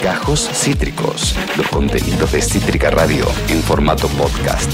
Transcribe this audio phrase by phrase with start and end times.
[0.00, 4.70] Gajos Cítricos, los contenidos de Cítrica Radio en formato podcast.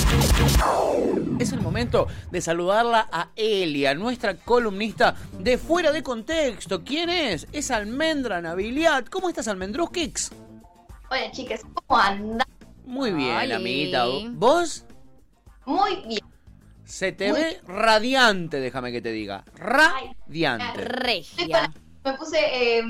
[1.39, 6.85] Es el momento de saludarla a Elia, nuestra columnista de Fuera de Contexto.
[6.85, 7.47] ¿Quién es?
[7.53, 9.09] Es Almendra Nabiliat.
[9.09, 10.31] ¿Cómo estás, Almendruskix?
[11.11, 12.47] Hola, chicas, ¿cómo andan?
[12.85, 13.53] Muy bien, Oli.
[13.53, 14.05] amiguita.
[14.33, 14.85] ¿Vos?
[15.65, 16.21] Muy bien.
[16.85, 19.43] Se te ve radiante, déjame que te diga.
[19.55, 20.83] Radiante.
[20.83, 21.73] Estoy Regia.
[22.05, 22.39] Me puse
[22.79, 22.83] eh,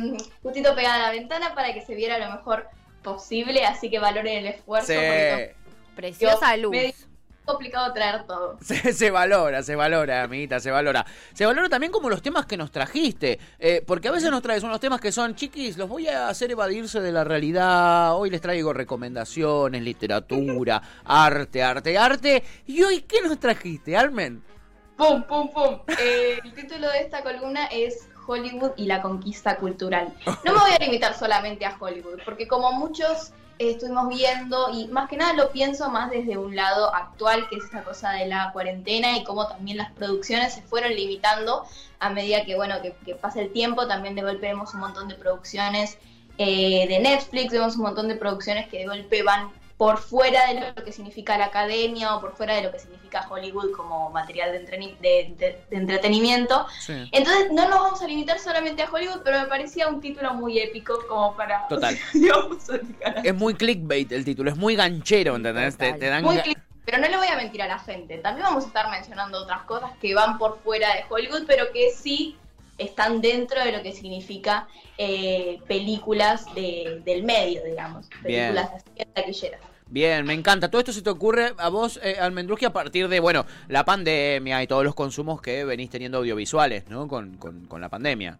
[0.43, 2.67] justito pegada a la ventana para que se viera lo mejor
[3.03, 4.87] posible, así que valoren el esfuerzo.
[4.93, 6.71] porque Se, Preciosa Yo- luz.
[6.73, 7.07] me- es
[7.45, 8.57] complicado traer todo.
[8.63, 11.05] se, se valora, se valora, amiguita, se valora.
[11.35, 13.41] Se valora también como los temas que nos trajiste.
[13.59, 16.53] eh, porque a veces nos traes unos temas que son, chiquis, los voy a hacer
[16.53, 18.15] evadirse de la realidad.
[18.17, 22.45] Hoy les traigo recomendaciones, literatura, arte, arte, arte.
[22.69, 24.43] ¿Y hoy qué nos trajiste, Almen?
[24.97, 25.79] ¡Pum, pum, pum!
[25.99, 30.15] Eh, el título de esta columna es Hollywood y la conquista cultural.
[30.45, 34.87] No me voy a limitar solamente a Hollywood, porque como muchos eh, estuvimos viendo, y
[34.89, 38.27] más que nada lo pienso más desde un lado actual, que es esa cosa de
[38.27, 41.65] la cuarentena y cómo también las producciones se fueron limitando
[41.99, 45.09] a medida que, bueno, que, que pasa el tiempo, también de golpe vemos un montón
[45.09, 45.99] de producciones
[46.39, 49.51] eh, de Netflix, vemos un montón de producciones que de golpe van
[49.81, 53.27] por fuera de lo que significa la academia o por fuera de lo que significa
[53.31, 56.67] Hollywood como material de, de- de- de entretenimiento.
[56.81, 57.09] Sí.
[57.13, 60.59] Entonces no nos vamos a limitar solamente a Hollywood, pero me parecía un título muy
[60.59, 61.67] épico como para...
[61.71, 61.97] Total.
[63.25, 65.79] Es muy clickbait el título, es muy ganchero, ¿entendés?
[65.79, 65.99] Te, Total.
[65.99, 68.19] te dan Muy ga- clic- pero no le voy a mentir a la gente.
[68.19, 71.91] También vamos a estar mencionando otras cosas que van por fuera de Hollywood, pero que
[71.93, 72.37] sí
[72.77, 78.11] están dentro de lo que significa eh, películas de- del medio, digamos.
[78.23, 78.55] Bien.
[78.55, 79.70] Películas así, taquilleras.
[79.91, 80.71] Bien, me encanta.
[80.71, 84.67] Todo esto se te ocurre a vos, eh, a partir de, bueno, la pandemia y
[84.69, 87.09] todos los consumos que venís teniendo audiovisuales, ¿no?
[87.09, 88.39] Con, con, con la pandemia.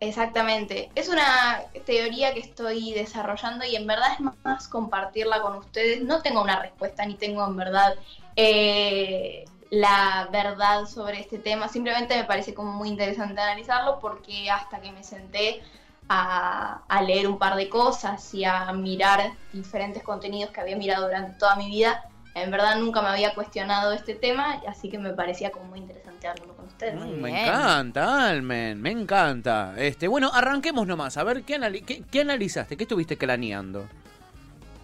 [0.00, 0.90] Exactamente.
[0.94, 6.02] Es una teoría que estoy desarrollando y en verdad es más compartirla con ustedes.
[6.02, 7.94] No tengo una respuesta ni tengo en verdad
[8.36, 11.68] eh, la verdad sobre este tema.
[11.68, 15.62] Simplemente me parece como muy interesante analizarlo porque hasta que me senté
[16.08, 21.06] a, a leer un par de cosas y a mirar diferentes contenidos que había mirado
[21.06, 22.02] durante toda mi vida,
[22.34, 26.26] en verdad nunca me había cuestionado este tema, así que me parecía como muy interesante
[26.28, 26.94] hablarlo con ustedes.
[26.94, 29.74] Mm, me encanta, Almen, me encanta.
[29.76, 31.16] Este, bueno, arranquemos nomás.
[31.16, 32.76] A ver, ¿qué, anali- qué, qué analizaste?
[32.76, 33.86] ¿Qué estuviste craneando?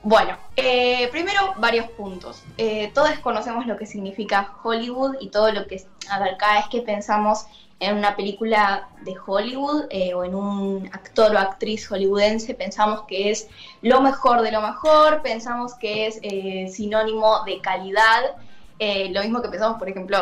[0.03, 2.45] Bueno, eh, primero varios puntos.
[2.57, 6.67] Eh, todos conocemos lo que significa Hollywood y todo lo que, a ver, cada vez
[6.71, 7.47] que pensamos
[7.81, 13.31] en una película de Hollywood eh, o en un actor o actriz hollywoodense, pensamos que
[13.31, 13.49] es
[13.83, 18.37] lo mejor de lo mejor, pensamos que es eh, sinónimo de calidad.
[18.81, 20.21] Eh, lo mismo que pensamos, por ejemplo,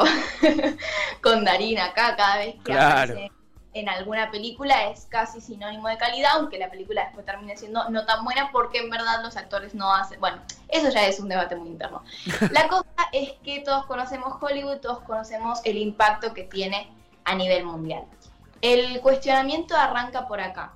[1.23, 3.13] con Darín acá, cada vez que Claro.
[3.13, 3.37] aparece
[3.77, 8.07] en alguna película es casi sinónimo de calidad, aunque la película después termine siendo no
[8.07, 10.19] tan buena porque en verdad los actores no hacen...
[10.19, 12.03] Bueno, eso ya es un debate muy interno.
[12.53, 16.89] La cosa es que todos conocemos Hollywood, todos conocemos el impacto que tiene
[17.27, 18.05] a nivel mundial.
[18.63, 20.73] El cuestionamiento arranca por acá.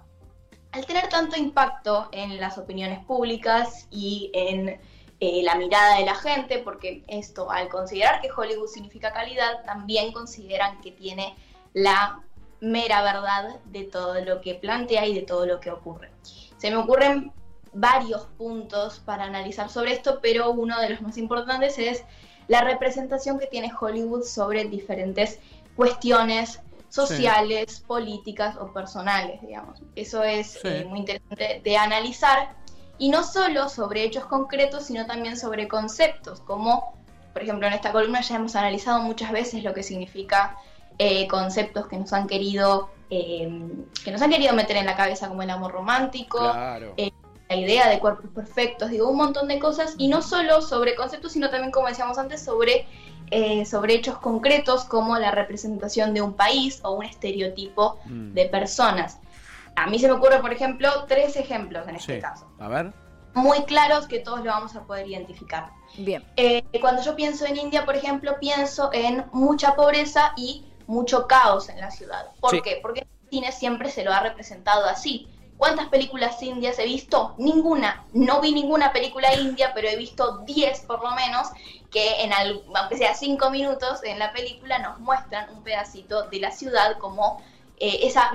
[0.72, 4.80] Al tener tanto impacto en las opiniones públicas y en
[5.20, 10.12] eh, la mirada de la gente, porque esto, al considerar que Hollywood significa calidad, también
[10.12, 11.34] consideran que tiene
[11.72, 12.20] la
[12.60, 16.10] mera verdad de todo lo que plantea y de todo lo que ocurre.
[16.58, 17.32] Se me ocurren
[17.72, 22.04] varios puntos para analizar sobre esto, pero uno de los más importantes es
[22.48, 25.38] la representación que tiene Hollywood sobre diferentes
[25.76, 29.80] cuestiones sociales, políticas o personales, digamos.
[29.94, 30.68] Eso es Sí.
[30.68, 32.56] eh, muy interesante de analizar
[32.98, 36.94] y no solo sobre hechos concretos, sino también sobre conceptos, como
[37.32, 40.56] por ejemplo en esta columna ya hemos analizado muchas veces lo que significa
[40.98, 43.48] eh, conceptos que nos han querido eh,
[44.04, 46.94] que nos han querido meter en la cabeza como el amor romántico, Claro.
[46.96, 47.10] eh,
[47.56, 51.50] idea de cuerpos perfectos, digo, un montón de cosas, y no solo sobre conceptos, sino
[51.50, 52.86] también, como decíamos antes, sobre,
[53.30, 58.32] eh, sobre hechos concretos como la representación de un país o un estereotipo Mm.
[58.34, 59.18] de personas.
[59.76, 62.20] A mí se me ocurre, por ejemplo, tres ejemplos en este Sí.
[62.20, 62.92] caso, A ver.
[63.34, 65.70] muy claros que todos lo vamos a poder identificar.
[65.96, 66.24] Bien.
[66.36, 71.68] Eh, cuando yo pienso en India, por ejemplo, pienso en mucha pobreza y mucho caos
[71.68, 72.26] en la ciudad.
[72.40, 72.60] ¿Por Sí.
[72.62, 72.78] qué?
[72.82, 75.28] Porque el cine siempre se lo ha representado así.
[75.60, 77.34] ¿Cuántas películas indias he visto?
[77.38, 78.04] Ninguna.
[78.14, 81.48] No vi ninguna película india, pero he visto 10 por lo menos
[81.90, 86.40] que en al- aunque sea 5 minutos en la película nos muestran un pedacito de
[86.40, 87.42] la ciudad como
[87.78, 88.32] eh, esa,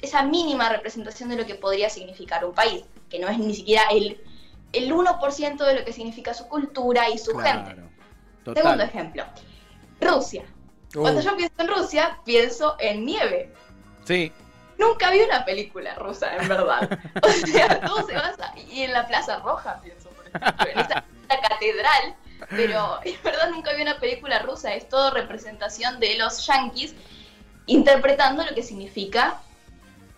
[0.00, 3.82] esa mínima representación de lo que podría significar un país, que no es ni siquiera
[3.90, 4.20] el,
[4.72, 7.74] el 1% de lo que significa su cultura y su gente.
[7.74, 7.90] Claro.
[8.44, 8.80] Segundo Total.
[8.82, 9.24] ejemplo,
[10.00, 10.44] Rusia.
[10.94, 13.52] Uh, Cuando yo pienso en Rusia, pienso en nieve.
[14.04, 14.30] Sí.
[14.86, 16.98] Nunca vi una película rusa, en verdad.
[17.22, 18.52] O sea, todo se basa.
[18.70, 21.04] Y en la Plaza Roja, pienso, por ejemplo, en esta,
[21.48, 22.16] catedral.
[22.50, 24.74] Pero en verdad nunca vi una película rusa.
[24.74, 26.94] Es todo representación de los yankees
[27.66, 29.40] interpretando lo que significa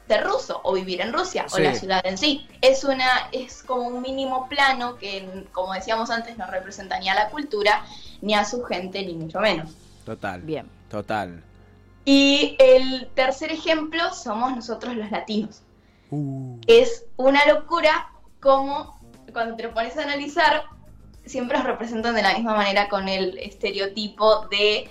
[0.09, 2.47] ser ruso o vivir en Rusia o la ciudad en sí.
[2.61, 7.15] Es una es como un mínimo plano que como decíamos antes no representa ni a
[7.15, 7.85] la cultura
[8.21, 9.71] ni a su gente ni mucho menos.
[10.05, 10.41] Total.
[10.43, 10.69] Bien.
[10.91, 11.43] Total.
[12.05, 15.63] Y el tercer ejemplo somos nosotros los latinos.
[16.11, 16.59] Uh.
[16.67, 18.11] Es una locura
[18.41, 18.99] como
[19.33, 20.65] cuando te lo pones a analizar
[21.25, 24.89] siempre nos representan de la misma manera con el estereotipo de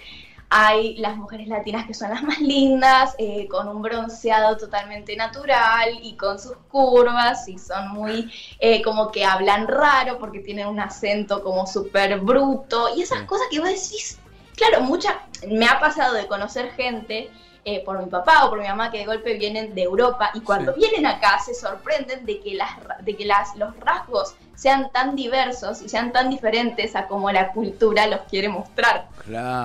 [0.56, 5.98] hay las mujeres latinas que son las más lindas, eh, con un bronceado totalmente natural
[6.04, 10.80] y con sus curvas y son muy eh, como que hablan raro porque tienen un
[10.80, 14.19] acento como súper bruto y esas cosas que vos decís,
[14.55, 17.29] claro, mucha, me ha pasado de conocer gente
[17.65, 20.41] eh, por mi papá o por mi mamá que de golpe vienen de Europa y
[20.41, 25.15] cuando vienen acá se sorprenden de que, las, de que las, los rasgos sean tan
[25.15, 29.07] diversos y sean tan diferentes a como la cultura los quiere mostrar.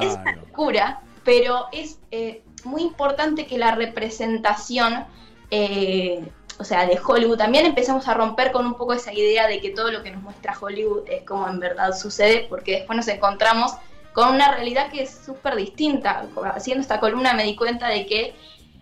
[0.01, 5.05] Es una locura, pero es eh, muy importante que la representación,
[5.51, 6.25] eh,
[6.59, 9.71] o sea, de Hollywood, también empezamos a romper con un poco esa idea de que
[9.71, 13.73] todo lo que nos muestra Hollywood es como en verdad sucede, porque después nos encontramos
[14.19, 16.27] con una realidad que es súper distinta.
[16.53, 18.35] Haciendo esta columna me di cuenta de que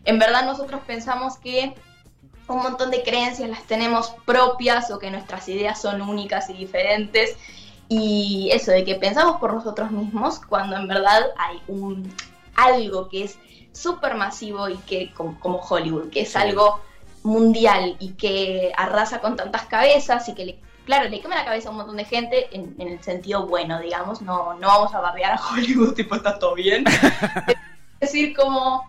[0.06, 1.74] en verdad nosotros pensamos que
[2.48, 7.36] un montón de creencias las tenemos propias o que nuestras ideas son únicas y diferentes.
[7.86, 12.10] Y eso de que pensamos por nosotros mismos cuando en verdad hay un
[12.54, 13.38] algo que es
[13.72, 16.80] súper masivo y que como, Hollywood, que es algo
[17.24, 21.68] mundial y que arrasa con tantas cabezas y que le claro, le quema la cabeza
[21.68, 25.32] a un montón de gente en, el sentido bueno, digamos, no, no vamos a barbear
[25.32, 26.84] a Hollywood, tipo, está todo bien.
[28.00, 28.86] es decir, como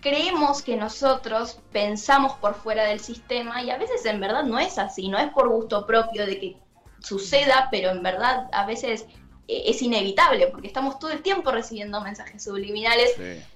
[0.00, 4.78] creemos que nosotros pensamos por fuera del sistema y a veces en verdad no es
[4.78, 6.56] así, no es por gusto propio de que
[7.00, 9.06] suceda, pero en verdad a veces
[9.48, 13.10] eh, es inevitable porque estamos todo el tiempo recibiendo mensajes subliminales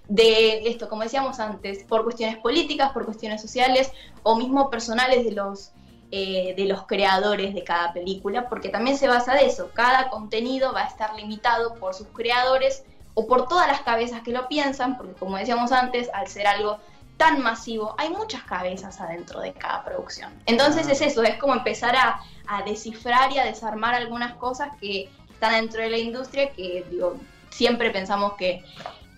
[0.09, 3.93] de esto, como decíamos antes, por cuestiones políticas, por cuestiones sociales
[4.23, 5.73] o mismo personales de los
[6.13, 9.71] eh, de los creadores de cada película, porque también se basa de eso.
[9.75, 12.85] Cada contenido va a estar limitado por sus creadores
[13.15, 16.79] o por todas las cabezas que lo piensan, porque como decíamos antes, al ser algo
[17.17, 20.33] tan masivo, hay muchas cabezas adentro de cada producción.
[20.47, 22.21] Entonces es eso, es como empezar a,
[22.67, 27.17] descifrar y a desarmar algunas cosas que están dentro de la industria que digo,
[27.51, 28.65] siempre pensamos que,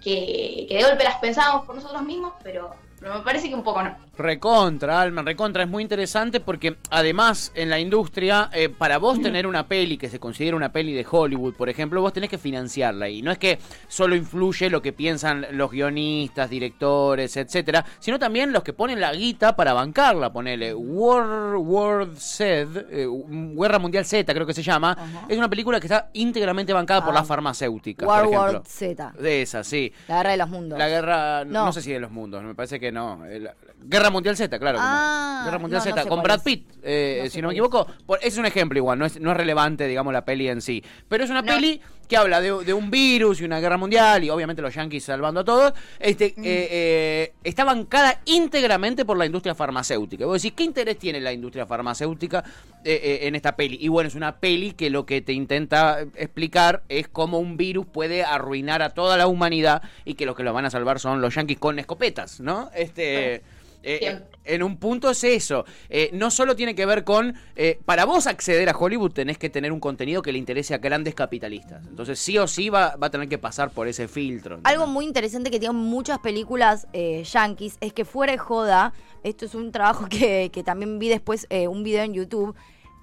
[0.05, 3.65] que, que de golpe las pensamos por nosotros mismos, pero pero me parece que un
[3.65, 3.97] poco no.
[4.17, 5.63] Recontra, Alma, recontra.
[5.63, 10.11] Es muy interesante porque además en la industria, eh, para vos tener una peli que
[10.11, 13.09] se considera una peli de Hollywood, por ejemplo, vos tenés que financiarla.
[13.09, 18.53] Y no es que solo influye lo que piensan los guionistas, directores, etcétera, sino también
[18.53, 20.31] los que ponen la guita para bancarla.
[20.31, 25.25] Ponele World, World Z, eh, Guerra Mundial Z, creo que se llama.
[25.27, 27.25] Es una película que está íntegramente bancada por la ah.
[27.25, 28.07] farmacéutica.
[28.07, 29.15] War World Z.
[29.19, 29.91] De esa, sí.
[30.07, 30.79] La guerra de los mundos.
[30.79, 33.23] La guerra, no sé si de los mundos, me parece que no.
[33.85, 34.79] Guerra Mundial Z, claro.
[34.81, 37.87] Ah, Guerra Mundial Z, con Brad Pitt, eh, si no me equivoco.
[38.21, 40.85] es un ejemplo igual, no es, no es relevante, digamos, la peli en sí.
[41.09, 44.61] Pero es una peli que habla de, un virus y una guerra mundial y obviamente
[44.61, 45.73] los yankees salvando a todos.
[45.99, 46.45] Este, mm.
[46.45, 50.27] eh, eh, está bancada íntegramente por la industria farmacéutica.
[50.27, 52.45] Vos decís, ¿qué interés tiene la industria farmacéutica
[52.85, 53.79] en esta peli?
[53.81, 57.87] Y bueno, es una peli que lo que te intenta explicar es cómo un virus
[57.87, 61.21] puede arruinar a toda la humanidad y que los que lo van a salvar son
[61.21, 62.71] los yankees con escopetas, ¿no?
[62.75, 63.43] Este.
[63.83, 65.65] Eh, en un punto es eso.
[65.89, 67.35] Eh, no solo tiene que ver con.
[67.57, 70.79] Eh, para vos acceder a Hollywood tenés que tener un contenido que le interese a
[70.79, 71.87] grandes capitalistas.
[71.87, 74.61] Entonces, sí o sí va, va a tener que pasar por ese filtro.
[74.65, 78.93] Algo muy interesante que tienen muchas películas yankees es que fuera de joda.
[79.23, 82.55] Esto es un trabajo que, que también vi después, un video en YouTube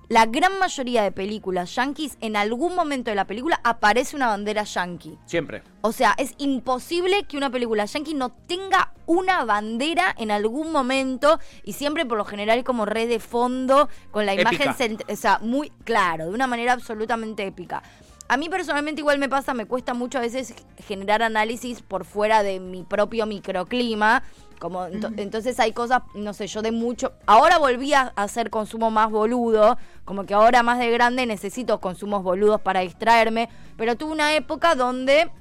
[0.09, 4.63] la gran mayoría de películas yankees, en algún momento de la película aparece una bandera
[4.63, 5.17] yankee.
[5.25, 5.61] Siempre.
[5.81, 11.39] O sea, es imposible que una película yankee no tenga una bandera en algún momento
[11.63, 15.69] y siempre por lo general como red de fondo con la imagen, o sea, muy
[15.83, 17.83] claro, de una manera absolutamente épica.
[18.27, 20.53] A mí personalmente igual me pasa, me cuesta mucho a veces
[20.87, 24.23] generar análisis por fuera de mi propio microclima
[24.59, 27.13] como entonces hay cosas, no sé, yo de mucho.
[27.25, 32.23] Ahora volví a hacer consumo más boludo, como que ahora más de grande necesito consumos
[32.23, 35.31] boludos para distraerme, pero tuve una época donde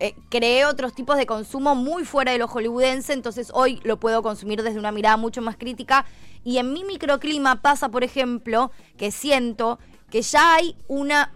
[0.00, 4.22] eh, creé otros tipos de consumo muy fuera de lo hollywoodense, entonces hoy lo puedo
[4.22, 6.04] consumir desde una mirada mucho más crítica.
[6.44, 9.78] Y en mi microclima pasa, por ejemplo, que siento
[10.10, 11.32] que ya hay una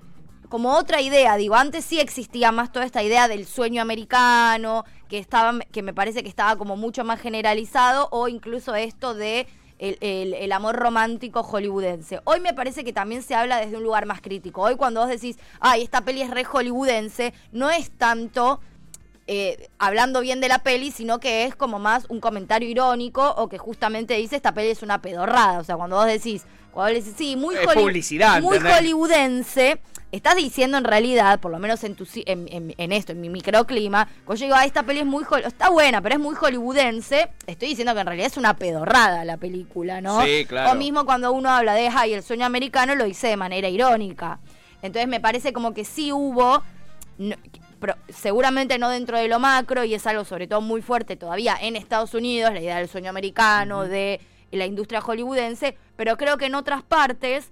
[0.52, 5.19] como otra idea, digo, antes sí existía más toda esta idea del sueño americano, que
[5.19, 9.47] estaba, que me parece que estaba como mucho más generalizado, o incluso esto de
[9.78, 12.21] el, el- el amor romántico hollywoodense.
[12.25, 14.62] Hoy me parece que también se habla desde un lugar más crítico.
[14.62, 18.61] Hoy cuando vos decís, ay, esta peli es re hollywoodense, no es tanto
[19.26, 23.50] eh, hablando bien de la peli, sino que es como más un comentario irónico o
[23.50, 25.59] que justamente dice esta peli es una pedorrada.
[25.59, 28.78] O sea, cuando vos decís, cuando vos decís, sí, muy, Es publicidad, muy ¿entendés?
[28.78, 29.78] hollywoodense,
[30.12, 33.28] estás diciendo en realidad, por lo menos en, tu, en, en- en esto, en mi
[33.31, 37.31] microclima, cuando yo digo, ah, esta peli es muy, está buena, pero es muy hollywoodense,
[37.47, 40.23] estoy diciendo que en realidad es una pedorrada la película, ¿no?
[40.25, 40.71] Sí, claro.
[40.73, 44.38] O mismo cuando uno habla de, ay, el sueño americano, lo dice de manera irónica.
[44.83, 46.62] Entonces me parece como que sí hubo
[47.19, 47.37] no-
[47.81, 51.57] pero seguramente no dentro de lo macro y es algo sobre todo muy fuerte todavía
[51.61, 54.21] en Estados Unidos, la idea del sueño americano, de
[54.52, 57.50] la industria hollywoodense, pero creo que en otras partes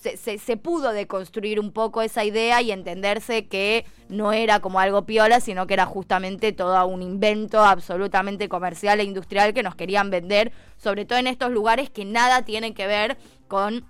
[0.00, 4.80] se, se, se pudo deconstruir un poco esa idea y entenderse que no era como
[4.80, 9.74] algo piola, sino que era justamente todo un invento absolutamente comercial e industrial que nos
[9.74, 13.84] querían vender, sobre todo en estos lugares que nada tienen que ver con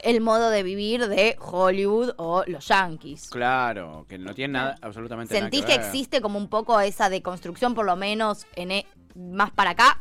[0.00, 3.30] el modo de vivir de Hollywood o los yankees.
[3.30, 5.86] Claro, que no tiene nada, absolutamente ¿Sentís nada que, que, ver.
[5.86, 10.00] existe como un poco esa deconstrucción, por lo menos en e- más para acá?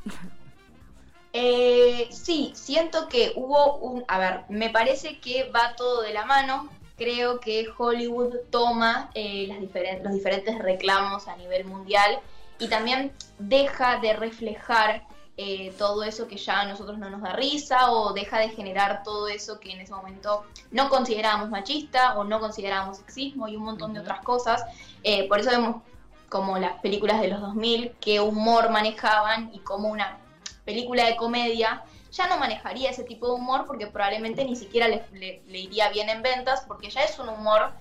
[1.34, 4.06] Eh, sí, siento que hubo un...
[4.08, 6.70] A ver, me parece que va todo de la mano.
[6.96, 12.20] Creo que Hollywood toma eh, las diferen- los diferentes reclamos a nivel mundial
[12.60, 15.04] y también deja de reflejar
[15.36, 19.02] eh, todo eso que ya a nosotros no nos da risa o deja de generar
[19.02, 23.64] todo eso que en ese momento no considerábamos machista o no considerábamos sexismo y un
[23.64, 24.64] montón de otras cosas.
[25.02, 25.82] Eh, por eso vemos
[26.30, 30.20] como las películas de los 2000 qué humor manejaban y cómo una
[30.66, 35.04] película de comedia ya no manejaría ese tipo de humor porque probablemente ni siquiera le,
[35.14, 37.72] le- le iría bien en ventas porque ya es un humor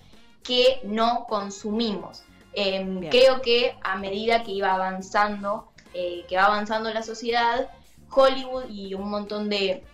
[0.43, 2.23] que no consumimos.
[2.55, 3.11] Eh, Bien.
[3.11, 7.71] creo que a medida que iba avanzando, eh, que va avanzando la sociedad,
[8.11, 9.85] Hollywood y un montón de,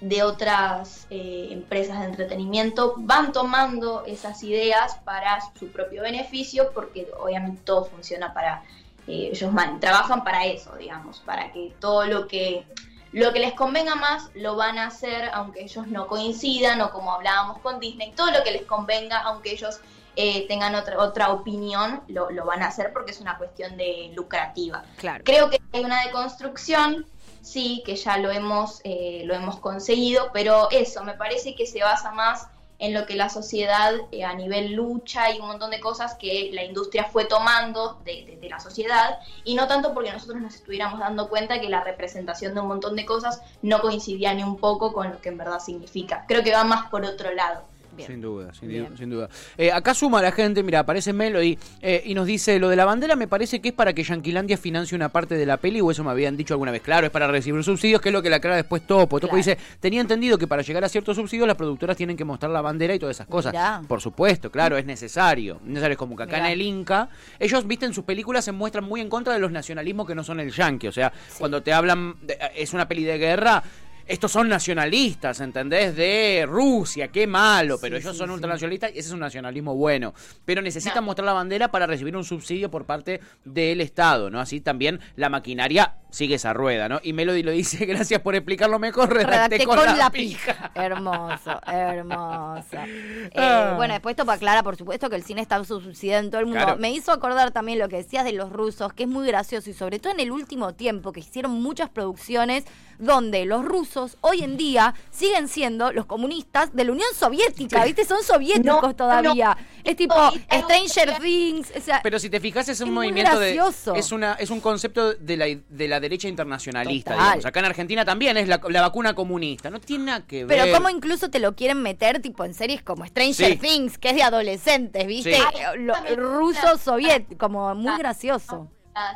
[0.00, 7.08] de otras eh, empresas de entretenimiento van tomando esas ideas para su propio beneficio porque
[7.20, 8.64] obviamente todo funciona para
[9.06, 12.66] eh, ellos man- trabajan para eso, digamos, para que todo lo que
[13.12, 17.12] lo que les convenga más lo van a hacer aunque ellos no coincidan o como
[17.12, 19.80] hablábamos con Disney, todo lo que les convenga aunque ellos
[20.16, 24.10] eh, tengan otra, otra opinión, lo, lo van a hacer porque es una cuestión de
[24.16, 24.84] lucrativa.
[24.96, 25.22] Claro.
[25.24, 27.06] Creo que hay una deconstrucción,
[27.40, 31.82] sí, que ya lo hemos, eh, lo hemos conseguido, pero eso, me parece que se
[31.82, 32.48] basa más
[32.84, 36.50] en lo que la sociedad eh, a nivel lucha y un montón de cosas que
[36.52, 40.54] la industria fue tomando de, de- de la sociedad y no tanto porque nosotros nos
[40.54, 44.58] estuviéramos dando cuenta que la representación de un montón de cosas no coincidía ni un
[44.58, 46.24] poco con lo que en verdad significa.
[46.28, 47.73] Creo que va más por otro lado.
[47.96, 48.06] Bien.
[48.08, 48.96] Sin duda, sin, Bien.
[48.96, 49.28] sin duda.
[49.56, 52.84] Eh, acá suma la gente, mira, aparece Melody eh, y nos dice, lo de la
[52.84, 55.90] bandera me parece que es para que Yanquilandia financie una parte de la peli, o
[55.90, 56.82] eso me habían dicho alguna vez.
[56.82, 59.20] Claro, es para recibir subsidios, que es lo que la aclara después Topo.
[59.20, 59.36] Topo Claro.
[59.36, 62.60] dice, tenía entendido que para llegar a ciertos subsidios las productoras tienen que mostrar la
[62.60, 63.52] bandera y todas esas cosas.
[63.52, 63.82] Mirá.
[63.86, 65.60] Por supuesto, claro, es necesario.
[65.64, 66.46] Necesario es como que acá Mirá.
[66.48, 67.08] en el Inca,
[67.38, 70.24] ellos, viste, en sus películas se muestran muy en contra de los nacionalismos que no
[70.24, 70.88] son el yankee.
[70.88, 73.62] O sea, cuando te hablan, de- es una peli de guerra...
[74.06, 75.96] Estos son nacionalistas, ¿entendés?
[75.96, 79.74] De Rusia, qué malo, pero Sí, ellos sí, son ultranacionalistas y ese es un nacionalismo
[79.74, 80.12] bueno.
[80.44, 81.06] Pero necesitan No.
[81.06, 84.40] mostrar la bandera para recibir un subsidio por parte del Estado, ¿no?
[84.40, 87.00] Así también la maquinaria sigue esa rueda, ¿no?
[87.02, 90.70] Y Melody lo dice, gracias por explicarlo mejor, redacté, Redacté con, la pija.
[90.74, 92.76] Hermoso, hermoso.
[93.24, 93.74] Eh, Ah.
[93.76, 96.62] Bueno, después esto aclara, por supuesto, que el cine está subsidiado en todo el mundo.
[96.64, 96.80] Claro.
[96.80, 99.72] Me hizo acordar también lo que decías de los rusos, que es muy gracioso, y
[99.72, 102.64] sobre todo en el último tiempo, que hicieron muchas producciones
[102.98, 108.04] donde los rusos hoy en día siguen siendo los comunistas de la Unión Soviética, ¿viste?
[108.04, 109.56] Son soviéticos No, todavía.
[109.58, 109.90] no.
[109.90, 111.72] es tipo No, Stranger Things.
[111.76, 113.60] O sea, Pero si te fijas es un Es muy movimiento de
[113.96, 117.24] es una es un concepto de la de la derecha internacionalista, Total.
[117.26, 117.46] digamos.
[117.46, 120.58] Acá en Argentina también es la, la vacuna comunista, no tiene nada que ver.
[120.58, 123.56] Pero cómo incluso te lo quieren meter tipo en series como Stranger Sí.
[123.56, 125.34] Things, que es de adolescentes, ¿viste?
[125.36, 125.42] Sí.
[125.42, 128.70] Eh, Lo, ruso soviético, como muy gracioso.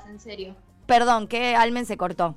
[0.09, 0.57] En serio.
[0.87, 2.37] Perdón, que Almen se cortó.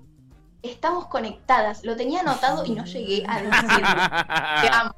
[0.62, 1.84] Estamos conectadas.
[1.84, 4.62] Lo tenía anotado y no llegué a decirlo.
[4.62, 4.96] Te amo.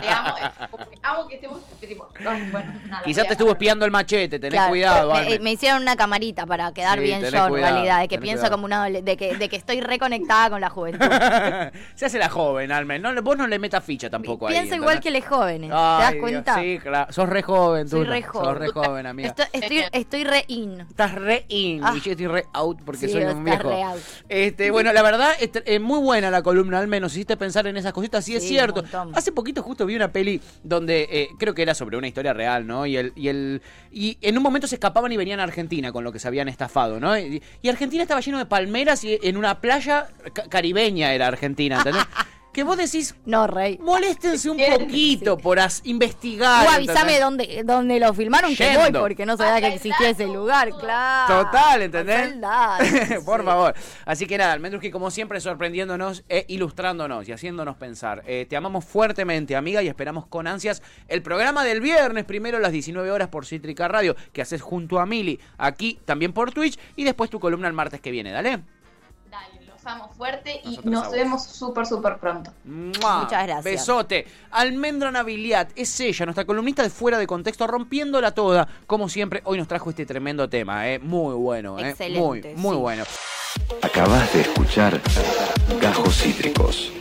[0.00, 0.36] Te amo.
[0.38, 1.60] eh, como que amo que estemos.
[1.80, 5.18] que tipo, ay, bueno, nada, Quizás te estuvo espiando el machete, tenés Claro, cuidado, me,
[5.18, 5.42] Almen.
[5.42, 8.56] me hicieron una camarita para quedar Sí, bien yo, en realidad, de que pienso cuidado.
[8.56, 11.06] como una de que, de que estoy reconectada con la juventud.
[11.94, 13.02] Se hace la joven, Almen.
[13.02, 14.54] No, vos no le metas ficha tampoco ahí.
[14.54, 16.54] Pienso igual que los jóvenes, ¿te das Dios, cuenta?
[16.60, 17.12] sí, claro.
[17.12, 17.96] Sos re joven, tú.
[17.98, 18.48] Soy re joven.
[18.48, 19.28] Sos re joven, amiga.
[19.28, 20.80] Estoy, estoy, estoy re in.
[20.80, 21.94] Estás re in Ah.
[21.96, 23.68] y yo estoy re out porque Sí, soy un viejo.
[23.68, 24.00] re out.
[24.28, 27.76] Este, bueno, la verdad, este, es muy buena la columna, al menos hiciste pensar en
[27.76, 28.82] esas cositas, sí, es cierto.
[29.14, 32.66] Hace poquito justo vi una peli donde eh, creo que era sobre una historia real,
[32.66, 32.86] ¿no?
[32.86, 36.04] Y el, y el y en un momento se escapaban y venían a Argentina con
[36.04, 37.18] lo que se habían estafado, ¿no?
[37.18, 42.02] Y, Argentina estaba lleno de palmeras y en una playa ca- caribeña era Argentina, ¿entendés?
[42.52, 43.78] que vos decís, No, rey.
[43.80, 46.66] moléstense un poquito por as- investigar.
[46.66, 50.70] Tú avísame dónde, dónde lo filmaron que voy porque no sabía que existía ese lugar,
[50.78, 51.44] claro.
[51.44, 52.34] Total, ¿entendés?
[53.24, 53.46] Por sí.
[53.46, 53.74] favor.
[54.04, 58.22] Así que nada, Almendruski, como siempre, sorprendiéndonos e ilustrándonos y haciéndonos pensar.
[58.26, 62.60] Eh, te amamos fuertemente, amiga, y esperamos con ansias el programa del viernes, primero a
[62.60, 66.78] las 19 horas por Cítrica Radio, que haces junto a Mili, aquí también por Twitch,
[66.96, 68.60] y después tu columna el martes que viene, ¿dale?
[69.84, 72.52] Amo fuerte y Nosotros nos vemos súper, súper pronto.
[72.64, 73.20] ¡Mua!
[73.24, 73.64] Muchas gracias.
[73.64, 74.26] Besote.
[74.50, 78.68] Almendra Naviliat es ella, nuestra columnista de fuera de contexto, rompiéndola toda.
[78.86, 80.98] Como siempre, hoy nos trajo este tremendo tema, ¿eh?
[80.98, 81.90] Muy bueno, ¿eh?
[81.90, 82.80] Excelente, Muy, muy sí.
[82.80, 83.04] bueno.
[83.82, 85.00] Acabas de escuchar
[85.80, 86.92] Gajos Cítricos.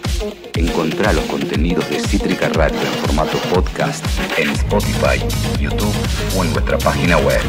[0.55, 4.05] Encontrá los contenidos de Cítrica Radio en formato podcast
[4.37, 5.19] en Spotify,
[5.59, 5.95] YouTube
[6.37, 7.41] o en nuestra página web.